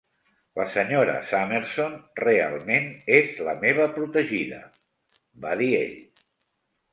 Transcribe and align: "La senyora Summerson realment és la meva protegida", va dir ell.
"La 0.59 0.63
senyora 0.75 1.17
Summerson 1.31 1.93
realment 2.21 2.87
és 3.19 3.37
la 3.49 3.53
meva 3.67 3.85
protegida", 3.99 4.63
va 5.45 5.53
dir 5.61 5.71
ell. 5.83 5.95